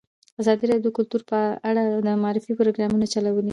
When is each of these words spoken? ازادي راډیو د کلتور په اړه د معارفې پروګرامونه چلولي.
ازادي 0.41 0.63
راډیو 0.67 0.85
د 0.87 0.95
کلتور 0.97 1.21
په 1.31 1.39
اړه 1.69 1.81
د 2.05 2.07
معارفې 2.23 2.53
پروګرامونه 2.59 3.05
چلولي. 3.13 3.49